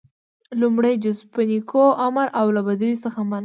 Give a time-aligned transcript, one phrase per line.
[0.61, 3.39] لومړی جز- په نيکيو امر او له بديو څخه منع: